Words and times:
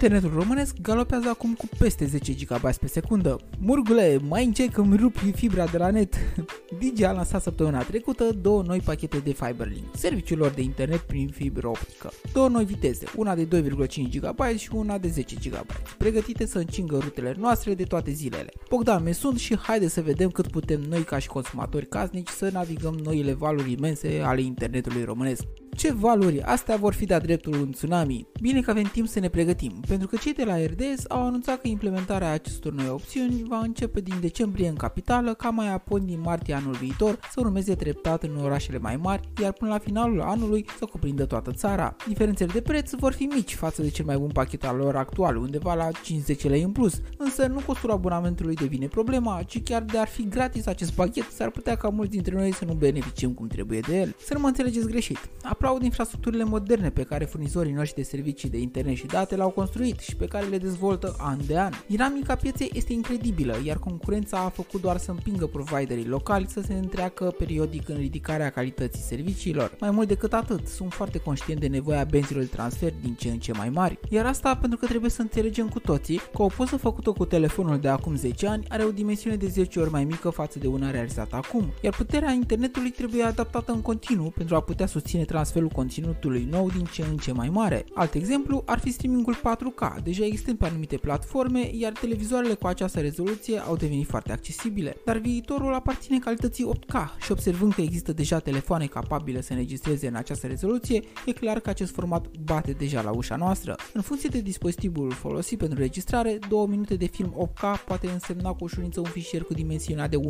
Internetul 0.00 0.38
românesc 0.38 0.76
galopează 0.82 1.28
acum 1.28 1.54
cu 1.54 1.68
peste 1.78 2.06
10 2.06 2.32
GB 2.32 2.74
pe 2.80 2.86
secundă. 2.86 3.40
Murgule, 3.58 4.18
mai 4.28 4.44
încet 4.44 4.72
că 4.72 4.80
îmi 4.80 4.96
rupi 4.96 5.32
fibra 5.32 5.66
de 5.66 5.78
la 5.78 5.90
net. 5.90 6.14
Digi 6.78 7.04
a 7.04 7.12
lansat 7.12 7.42
săptămâna 7.42 7.82
trecută 7.82 8.24
două 8.24 8.62
noi 8.62 8.80
pachete 8.84 9.18
de 9.18 9.32
Fiberlink, 9.32 9.84
serviciul 9.94 10.38
lor 10.38 10.50
de 10.50 10.62
internet 10.62 10.98
prin 10.98 11.28
fibră 11.28 11.68
optică. 11.68 12.10
Două 12.32 12.48
noi 12.48 12.64
viteze, 12.64 13.06
una 13.16 13.34
de 13.34 13.46
2,5 13.46 14.20
GB 14.20 14.56
și 14.56 14.68
una 14.72 14.98
de 14.98 15.08
10 15.08 15.34
GB, 15.48 15.66
pregătite 15.98 16.46
să 16.46 16.58
încingă 16.58 16.98
rutele 16.98 17.34
noastre 17.38 17.74
de 17.74 17.84
toate 17.84 18.10
zilele. 18.10 18.52
Bogdan 18.68 19.02
me 19.02 19.12
sunt 19.12 19.38
și 19.38 19.58
haide 19.58 19.88
să 19.88 20.02
vedem 20.02 20.30
cât 20.30 20.46
putem 20.46 20.80
noi 20.80 21.02
ca 21.02 21.18
și 21.18 21.28
consumatori 21.28 21.86
casnici 21.86 22.28
să 22.28 22.50
navigăm 22.52 22.94
noile 22.94 23.32
valuri 23.32 23.72
imense 23.72 24.20
ale 24.24 24.40
internetului 24.40 25.04
românesc. 25.04 25.42
Ce 25.76 25.92
valori? 25.92 26.42
Astea 26.42 26.76
vor 26.76 26.94
fi 26.94 27.04
de-a 27.04 27.18
dreptul 27.18 27.52
un 27.52 27.70
tsunami. 27.70 28.26
Bine 28.40 28.60
că 28.60 28.70
avem 28.70 28.90
timp 28.92 29.08
să 29.08 29.20
ne 29.20 29.28
pregătim, 29.28 29.72
pentru 29.88 30.06
că 30.06 30.16
cei 30.16 30.32
de 30.32 30.44
la 30.44 30.56
RDS 30.56 31.04
au 31.08 31.26
anunțat 31.26 31.60
că 31.60 31.68
implementarea 31.68 32.30
acestor 32.30 32.72
noi 32.72 32.88
opțiuni 32.88 33.44
va 33.48 33.58
începe 33.58 34.00
din 34.00 34.14
decembrie 34.20 34.68
în 34.68 34.74
capitală, 34.74 35.34
ca 35.34 35.50
mai 35.50 35.72
apoi 35.72 36.00
din 36.00 36.20
martie 36.20 36.54
anul 36.54 36.74
viitor 36.74 37.18
să 37.30 37.40
urmeze 37.40 37.74
treptat 37.74 38.22
în 38.22 38.36
orașele 38.42 38.78
mai 38.78 38.96
mari, 38.96 39.28
iar 39.42 39.52
până 39.52 39.70
la 39.70 39.78
finalul 39.78 40.20
anului 40.20 40.66
să 40.78 40.84
cuprindă 40.84 41.24
toată 41.24 41.50
țara. 41.50 41.96
Diferențele 42.06 42.50
de 42.52 42.60
preț 42.60 42.90
vor 42.92 43.12
fi 43.12 43.24
mici 43.24 43.54
față 43.54 43.82
de 43.82 43.88
cel 43.88 44.04
mai 44.04 44.16
bun 44.16 44.30
pachet 44.30 44.64
al 44.64 44.76
lor 44.76 44.96
actual, 44.96 45.36
undeva 45.36 45.74
la 45.74 45.88
50 46.02 46.44
lei 46.44 46.62
în 46.62 46.72
plus, 46.72 47.00
însă 47.18 47.46
nu 47.46 47.60
costul 47.66 47.90
abonamentului 47.90 48.54
devine 48.54 48.86
problema, 48.86 49.42
ci 49.46 49.62
chiar 49.62 49.82
de 49.82 49.98
ar 49.98 50.08
fi 50.08 50.28
gratis 50.28 50.66
acest 50.66 50.92
pachet, 50.92 51.30
s-ar 51.30 51.50
putea 51.50 51.76
ca 51.76 51.88
mulți 51.88 52.10
dintre 52.10 52.34
noi 52.34 52.52
să 52.52 52.64
nu 52.64 52.72
beneficiem 52.72 53.32
cum 53.32 53.46
trebuie 53.46 53.80
de 53.80 53.98
el. 53.98 54.14
Să 54.24 54.34
nu 54.34 54.40
mă 54.40 54.46
înțelegeți 54.46 54.86
greșit. 54.86 55.18
Aplaud 55.60 55.82
infrastructurile 55.82 56.44
moderne 56.44 56.90
pe 56.90 57.02
care 57.02 57.24
furnizorii 57.24 57.72
noștri 57.72 57.96
de 57.96 58.02
servicii 58.02 58.48
de 58.48 58.58
internet 58.58 58.96
și 58.96 59.06
date 59.06 59.36
l-au 59.36 59.50
construit 59.50 59.98
și 59.98 60.16
pe 60.16 60.26
care 60.26 60.46
le 60.46 60.58
dezvoltă 60.58 61.16
an 61.18 61.38
de 61.46 61.58
an. 61.58 61.72
Dinamica 61.86 62.34
pieței 62.34 62.70
este 62.74 62.92
incredibilă, 62.92 63.56
iar 63.64 63.78
concurența 63.78 64.38
a 64.38 64.48
făcut 64.48 64.80
doar 64.80 64.96
să 64.96 65.10
împingă 65.10 65.46
providerii 65.46 66.06
locali 66.06 66.46
să 66.48 66.60
se 66.60 66.74
întreacă 66.74 67.34
periodic 67.38 67.88
în 67.88 67.96
ridicarea 67.96 68.50
calității 68.50 69.02
serviciilor. 69.02 69.76
Mai 69.80 69.90
mult 69.90 70.08
decât 70.08 70.32
atât, 70.32 70.66
sunt 70.66 70.92
foarte 70.92 71.18
conștient 71.18 71.60
de 71.60 71.66
nevoia 71.66 72.04
benzilor 72.04 72.42
de 72.42 72.48
transfer 72.48 72.92
din 73.00 73.14
ce 73.14 73.28
în 73.28 73.38
ce 73.38 73.52
mai 73.52 73.68
mari. 73.68 73.98
Iar 74.08 74.26
asta 74.26 74.56
pentru 74.56 74.78
că 74.78 74.86
trebuie 74.86 75.10
să 75.10 75.20
înțelegem 75.22 75.68
cu 75.68 75.78
toții 75.78 76.20
că 76.34 76.42
o 76.42 76.46
poză 76.46 76.76
făcută 76.76 77.10
cu 77.10 77.24
telefonul 77.24 77.78
de 77.78 77.88
acum 77.88 78.16
10 78.16 78.46
ani 78.46 78.64
are 78.68 78.84
o 78.84 78.90
dimensiune 78.90 79.36
de 79.36 79.46
10 79.46 79.80
ori 79.80 79.90
mai 79.90 80.04
mică 80.04 80.30
față 80.30 80.58
de 80.58 80.66
una 80.66 80.90
realizată 80.90 81.36
acum, 81.36 81.72
iar 81.80 81.94
puterea 81.94 82.32
internetului 82.32 82.90
trebuie 82.90 83.22
adaptată 83.22 83.72
în 83.72 83.82
continuu 83.82 84.30
pentru 84.30 84.54
a 84.54 84.60
putea 84.60 84.86
susține 84.86 85.24
transferul 85.24 85.46
conținutului 85.72 86.48
nou 86.50 86.70
din 86.70 86.84
ce 86.92 87.04
în 87.10 87.16
ce 87.16 87.32
mai 87.32 87.48
mare. 87.48 87.84
Alt 87.94 88.14
exemplu 88.14 88.62
ar 88.66 88.78
fi 88.78 88.92
streamingul 88.92 89.36
4K, 89.36 90.02
deja 90.02 90.24
existent 90.24 90.58
pe 90.58 90.66
anumite 90.66 90.96
platforme, 90.96 91.70
iar 91.72 91.92
televizoarele 91.92 92.54
cu 92.54 92.66
această 92.66 93.00
rezoluție 93.00 93.58
au 93.58 93.76
devenit 93.76 94.06
foarte 94.06 94.32
accesibile. 94.32 94.96
Dar 95.04 95.18
viitorul 95.18 95.74
aparține 95.74 96.18
calității 96.18 96.70
8K 96.74 97.22
și 97.22 97.32
observând 97.32 97.72
că 97.72 97.80
există 97.80 98.12
deja 98.12 98.38
telefoane 98.38 98.86
capabile 98.86 99.40
să 99.40 99.52
înregistreze 99.52 100.06
în 100.06 100.14
această 100.14 100.46
rezoluție, 100.46 101.02
e 101.26 101.32
clar 101.32 101.60
că 101.60 101.70
acest 101.70 101.92
format 101.92 102.26
bate 102.44 102.72
deja 102.72 103.02
la 103.02 103.10
ușa 103.10 103.36
noastră. 103.36 103.76
În 103.92 104.00
funcție 104.00 104.28
de 104.28 104.40
dispozitivul 104.40 105.10
folosit 105.10 105.58
pentru 105.58 105.78
registrare, 105.78 106.38
2 106.48 106.66
minute 106.68 106.94
de 106.94 107.06
film 107.06 107.50
8K 107.52 107.84
poate 107.86 108.08
însemna 108.08 108.50
cu 108.50 108.64
ușurință 108.64 109.00
un 109.00 109.06
fișier 109.06 109.42
cu 109.42 109.54
dimensiunea 109.54 110.08
de 110.08 110.16
1,5 110.16 110.22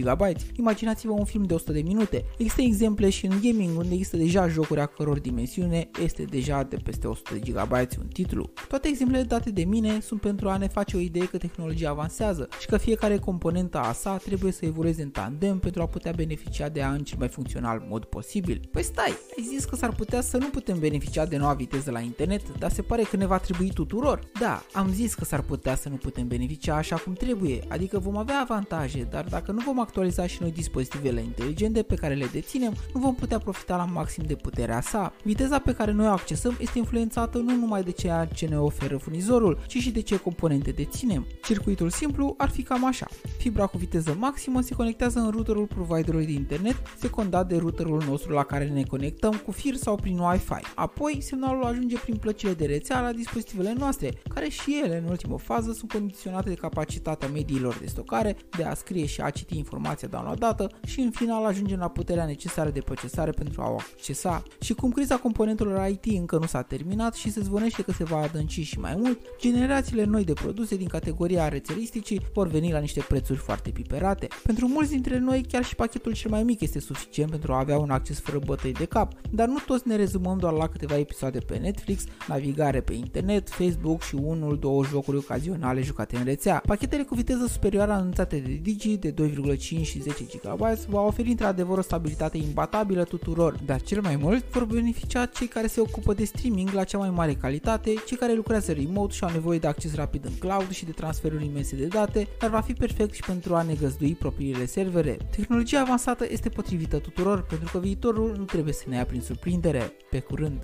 GB. 0.00 0.20
Imaginați-vă 0.58 1.12
un 1.12 1.24
film 1.24 1.42
de 1.44 1.54
100 1.54 1.72
de 1.72 1.80
minute. 1.80 2.24
Există 2.38 2.62
exemple 2.62 3.10
și 3.10 3.26
în 3.26 3.38
gaming 3.42 3.78
unde 3.78 3.94
există 3.94 4.16
deja 4.16 4.37
jocuri 4.46 4.80
a 4.80 4.86
căror 4.86 5.18
dimensiune 5.18 5.90
este 6.02 6.22
deja 6.22 6.62
de 6.62 6.76
peste 6.76 7.06
100 7.06 7.34
de 7.34 7.50
GB 7.50 7.72
un 7.98 8.06
titlu. 8.12 8.50
Toate 8.68 8.88
exemplele 8.88 9.22
date 9.22 9.50
de 9.50 9.64
mine 9.64 10.00
sunt 10.00 10.20
pentru 10.20 10.48
a 10.48 10.56
ne 10.56 10.68
face 10.68 10.96
o 10.96 11.00
idee 11.00 11.26
că 11.26 11.38
tehnologia 11.38 11.90
avansează 11.90 12.48
și 12.60 12.66
că 12.66 12.76
fiecare 12.76 13.18
componentă 13.18 13.78
a 13.78 13.92
sa 13.92 14.16
trebuie 14.16 14.52
să 14.52 14.64
evolueze 14.64 15.02
în 15.02 15.10
tandem 15.10 15.58
pentru 15.58 15.82
a 15.82 15.86
putea 15.86 16.12
beneficia 16.12 16.68
de 16.68 16.82
a 16.82 16.92
în 16.92 17.04
cel 17.04 17.18
mai 17.18 17.28
funcțional 17.28 17.86
mod 17.88 18.04
posibil. 18.04 18.68
Păi 18.70 18.82
stai, 18.82 19.14
ai 19.36 19.44
zis 19.48 19.64
că 19.64 19.76
s-ar 19.76 19.92
putea 19.92 20.20
să 20.20 20.36
nu 20.36 20.46
putem 20.46 20.78
beneficia 20.78 21.26
de 21.26 21.36
noua 21.36 21.54
viteză 21.54 21.90
la 21.90 22.00
internet, 22.00 22.58
dar 22.58 22.70
se 22.70 22.82
pare 22.82 23.02
că 23.02 23.16
ne 23.16 23.26
va 23.26 23.38
trebui 23.38 23.70
tuturor. 23.70 24.20
Da, 24.40 24.62
am 24.72 24.92
zis 24.92 25.14
că 25.14 25.24
s-ar 25.24 25.42
putea 25.42 25.74
să 25.76 25.88
nu 25.88 25.96
putem 25.96 26.26
beneficia 26.28 26.74
așa 26.76 26.96
cum 26.96 27.12
trebuie, 27.12 27.64
adică 27.68 27.98
vom 27.98 28.16
avea 28.16 28.40
avantaje, 28.40 29.06
dar 29.10 29.24
dacă 29.24 29.52
nu 29.52 29.60
vom 29.60 29.80
actualiza 29.80 30.26
și 30.26 30.38
noi 30.40 30.52
dispozitivele 30.52 31.20
inteligente 31.20 31.82
pe 31.82 31.94
care 31.94 32.14
le 32.14 32.26
deținem, 32.32 32.74
nu 32.94 33.00
vom 33.00 33.14
putea 33.14 33.38
profita 33.38 33.76
la 33.76 33.84
maxim 33.84 34.24
de 34.28 34.34
puterea 34.34 34.80
sa. 34.80 35.12
Viteza 35.22 35.58
pe 35.58 35.74
care 35.74 35.92
noi 35.92 36.06
o 36.06 36.10
accesăm 36.10 36.56
este 36.60 36.78
influențată 36.78 37.38
nu 37.38 37.54
numai 37.54 37.82
de 37.82 37.90
ceea 37.90 38.24
ce 38.24 38.46
ne 38.46 38.58
oferă 38.58 38.96
furnizorul, 38.96 39.58
ci 39.66 39.76
și 39.76 39.90
de 39.90 40.00
ce 40.00 40.16
componente 40.16 40.70
deținem. 40.70 41.26
Circuitul 41.42 41.90
simplu 41.90 42.34
ar 42.38 42.48
fi 42.48 42.62
cam 42.62 42.86
așa. 42.86 43.06
Fibra 43.38 43.66
cu 43.66 43.78
viteză 43.78 44.16
maximă 44.18 44.60
se 44.60 44.74
conectează 44.74 45.18
în 45.18 45.30
routerul 45.30 45.66
providerului 45.66 46.26
de 46.26 46.32
internet, 46.32 46.76
secundat 46.98 47.48
de 47.48 47.56
routerul 47.56 48.02
nostru 48.08 48.32
la 48.32 48.42
care 48.42 48.66
ne 48.68 48.82
conectăm 48.82 49.42
cu 49.44 49.50
fir 49.50 49.74
sau 49.74 49.96
prin 49.96 50.18
Wi-Fi. 50.18 50.62
Apoi, 50.74 51.18
semnalul 51.20 51.64
ajunge 51.64 51.98
prin 51.98 52.16
plăcile 52.16 52.52
de 52.52 52.66
rețea 52.66 53.00
la 53.00 53.12
dispozitivele 53.12 53.74
noastre, 53.78 54.12
care 54.34 54.48
și 54.48 54.80
ele, 54.84 54.96
în 54.96 55.08
ultimă 55.08 55.38
fază, 55.38 55.72
sunt 55.72 55.92
condiționate 55.92 56.48
de 56.48 56.54
capacitatea 56.54 57.28
mediilor 57.28 57.78
de 57.80 57.86
stocare, 57.86 58.36
de 58.56 58.64
a 58.64 58.74
scrie 58.74 59.06
și 59.06 59.20
a 59.20 59.30
citi 59.30 59.56
informația 59.56 60.08
downloadată 60.08 60.70
și 60.86 61.00
în 61.00 61.10
final 61.10 61.44
ajungem 61.44 61.78
la 61.78 61.88
puterea 61.88 62.24
necesară 62.24 62.70
de 62.70 62.80
procesare 62.80 63.30
pentru 63.30 63.62
a 63.62 63.68
o 63.70 63.76
accesa. 63.76 64.17
Și 64.60 64.74
cum 64.74 64.90
criza 64.90 65.16
componentelor 65.16 65.88
IT 65.88 66.04
încă 66.04 66.38
nu 66.38 66.46
s-a 66.46 66.62
terminat 66.62 67.14
și 67.14 67.30
se 67.30 67.40
zvonește 67.40 67.82
că 67.82 67.92
se 67.92 68.04
va 68.04 68.18
adânci 68.18 68.60
și 68.60 68.78
mai 68.78 68.94
mult, 68.96 69.18
generațiile 69.40 70.04
noi 70.04 70.24
de 70.24 70.32
produse 70.32 70.76
din 70.76 70.88
categoria 70.88 71.48
rețelisticii 71.48 72.20
vor 72.34 72.48
veni 72.48 72.72
la 72.72 72.78
niște 72.78 73.04
prețuri 73.08 73.38
foarte 73.38 73.70
piperate. 73.70 74.28
Pentru 74.42 74.68
mulți 74.68 74.90
dintre 74.90 75.18
noi, 75.18 75.44
chiar 75.48 75.64
și 75.64 75.74
pachetul 75.74 76.12
cel 76.12 76.30
mai 76.30 76.42
mic 76.42 76.60
este 76.60 76.80
suficient 76.80 77.30
pentru 77.30 77.52
a 77.52 77.58
avea 77.58 77.78
un 77.78 77.90
acces 77.90 78.20
fără 78.20 78.38
bătăi 78.44 78.72
de 78.72 78.84
cap, 78.84 79.12
dar 79.30 79.48
nu 79.48 79.58
toți 79.66 79.88
ne 79.88 79.96
rezumăm 79.96 80.38
doar 80.38 80.52
la 80.52 80.68
câteva 80.68 80.98
episoade 80.98 81.38
pe 81.38 81.56
Netflix, 81.56 82.04
navigare 82.28 82.80
pe 82.80 82.92
internet, 82.92 83.50
Facebook 83.50 84.02
și 84.02 84.14
unul, 84.14 84.58
două 84.58 84.84
jocuri 84.84 85.16
ocazionale 85.16 85.82
jucate 85.82 86.16
în 86.16 86.24
rețea. 86.24 86.62
Pachetele 86.66 87.02
cu 87.02 87.14
viteză 87.14 87.46
superioară 87.46 87.92
anunțate 87.92 88.36
de 88.36 88.58
Digi 88.62 88.96
de 88.96 89.12
2,5 89.12 89.58
și 89.58 90.00
10 90.00 90.24
GB 90.24 90.60
va 90.88 91.00
oferi 91.00 91.30
într-adevăr 91.30 91.78
o 91.78 91.82
stabilitate 91.82 92.38
imbatabilă 92.38 93.04
tuturor, 93.04 93.58
dar 93.66 93.82
cel 93.82 94.00
mai 94.08 94.16
mult 94.16 94.44
vor 94.50 94.64
beneficia 94.64 95.26
cei 95.26 95.46
care 95.46 95.66
se 95.66 95.80
ocupă 95.80 96.14
de 96.14 96.24
streaming 96.24 96.70
la 96.70 96.84
cea 96.84 96.98
mai 96.98 97.10
mare 97.10 97.34
calitate, 97.34 97.94
cei 98.06 98.16
care 98.16 98.34
lucrează 98.34 98.72
remote 98.72 99.14
și 99.14 99.24
au 99.24 99.30
nevoie 99.30 99.58
de 99.58 99.66
acces 99.66 99.94
rapid 99.94 100.24
în 100.24 100.32
cloud 100.38 100.70
și 100.70 100.84
de 100.84 100.90
transferuri 100.90 101.44
imense 101.44 101.76
de 101.76 101.86
date, 101.86 102.28
dar 102.40 102.50
va 102.50 102.60
fi 102.60 102.72
perfect 102.72 103.14
și 103.14 103.22
pentru 103.26 103.54
a 103.54 103.62
ne 103.62 103.74
găzdui 103.74 104.14
propriile 104.14 104.66
servere. 104.66 105.16
Tehnologia 105.36 105.80
avansată 105.80 106.26
este 106.28 106.48
potrivită 106.48 106.98
tuturor 106.98 107.42
pentru 107.42 107.68
că 107.72 107.78
viitorul 107.78 108.34
nu 108.36 108.44
trebuie 108.44 108.72
să 108.72 108.84
ne 108.86 108.96
ia 108.96 109.04
prin 109.04 109.20
surprindere. 109.20 109.92
Pe 110.10 110.18
curând! 110.20 110.62